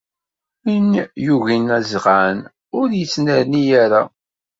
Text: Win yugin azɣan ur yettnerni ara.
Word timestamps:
Win 0.63 0.87
yugin 1.25 1.67
azɣan 1.77 2.37
ur 2.79 2.89
yettnerni 2.99 3.63
ara. 3.83 4.01